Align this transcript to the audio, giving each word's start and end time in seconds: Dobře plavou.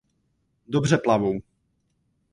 Dobře 0.67 0.97
plavou. 0.97 1.41